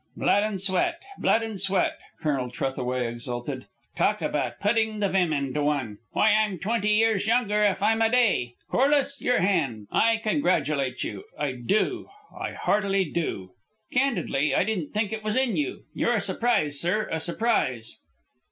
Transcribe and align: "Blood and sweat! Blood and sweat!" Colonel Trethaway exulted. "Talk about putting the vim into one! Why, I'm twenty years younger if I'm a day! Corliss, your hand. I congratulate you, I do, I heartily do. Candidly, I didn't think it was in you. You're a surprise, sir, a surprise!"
"Blood 0.17 0.41
and 0.41 0.59
sweat! 0.59 0.99
Blood 1.19 1.43
and 1.43 1.61
sweat!" 1.61 1.95
Colonel 2.23 2.49
Trethaway 2.49 3.07
exulted. 3.07 3.67
"Talk 3.95 4.19
about 4.23 4.59
putting 4.59 4.99
the 4.99 5.09
vim 5.09 5.31
into 5.31 5.61
one! 5.63 5.99
Why, 6.13 6.31
I'm 6.31 6.57
twenty 6.57 6.89
years 6.89 7.27
younger 7.27 7.63
if 7.65 7.83
I'm 7.83 8.01
a 8.01 8.09
day! 8.09 8.55
Corliss, 8.67 9.21
your 9.21 9.41
hand. 9.41 9.87
I 9.91 10.17
congratulate 10.17 11.03
you, 11.03 11.25
I 11.37 11.51
do, 11.51 12.09
I 12.35 12.53
heartily 12.53 13.05
do. 13.11 13.51
Candidly, 13.93 14.55
I 14.55 14.63
didn't 14.63 14.91
think 14.91 15.13
it 15.13 15.23
was 15.23 15.35
in 15.35 15.55
you. 15.55 15.83
You're 15.93 16.15
a 16.15 16.19
surprise, 16.21 16.79
sir, 16.81 17.07
a 17.11 17.19
surprise!" 17.19 17.97